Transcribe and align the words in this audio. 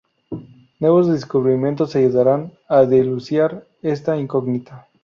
Nuevos 0.79 1.07
descubrimientos 1.09 1.95
ayudarán 1.95 2.53
a 2.67 2.85
dilucidar 2.87 3.67
esta 3.83 4.17
incógnita. 4.17 4.87